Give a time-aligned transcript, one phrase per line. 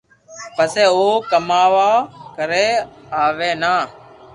[0.55, 1.89] پسي او ڪاوُ
[2.35, 2.67] ڪري
[3.23, 3.73] اوي نہ